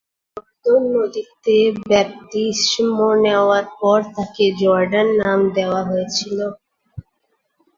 [0.37, 1.57] যর্দন নদীতে
[1.83, 2.87] বাপ্তিস্ম
[3.23, 6.37] নেওয়ার পর তাকে "জর্ডান" নাম দেওয়া হয়েছিল।